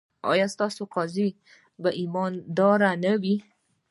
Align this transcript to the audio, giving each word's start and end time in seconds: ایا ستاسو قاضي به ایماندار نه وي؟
ایا 0.31 0.47
ستاسو 0.55 0.81
قاضي 0.93 1.27
به 1.81 1.89
ایماندار 1.99 2.79
نه 3.03 3.13
وي؟ 3.21 3.35